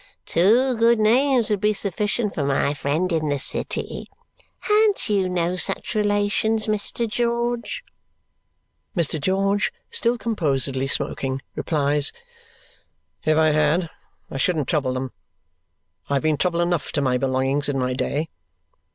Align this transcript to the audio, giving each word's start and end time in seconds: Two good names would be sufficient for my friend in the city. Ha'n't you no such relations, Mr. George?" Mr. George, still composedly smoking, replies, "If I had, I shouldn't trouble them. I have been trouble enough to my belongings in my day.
Two 0.25 0.75
good 0.75 0.97
names 0.99 1.51
would 1.51 1.61
be 1.61 1.75
sufficient 1.75 2.33
for 2.33 2.43
my 2.43 2.73
friend 2.73 3.11
in 3.11 3.29
the 3.29 3.37
city. 3.37 4.07
Ha'n't 4.61 5.07
you 5.09 5.29
no 5.29 5.57
such 5.57 5.93
relations, 5.93 6.65
Mr. 6.65 7.07
George?" 7.07 7.83
Mr. 8.97 9.21
George, 9.21 9.71
still 9.91 10.17
composedly 10.17 10.87
smoking, 10.87 11.39
replies, 11.53 12.11
"If 13.25 13.37
I 13.37 13.51
had, 13.51 13.91
I 14.31 14.37
shouldn't 14.37 14.67
trouble 14.67 14.95
them. 14.95 15.11
I 16.09 16.15
have 16.15 16.23
been 16.23 16.37
trouble 16.37 16.61
enough 16.61 16.91
to 16.93 17.01
my 17.01 17.19
belongings 17.19 17.69
in 17.69 17.77
my 17.77 17.93
day. 17.93 18.29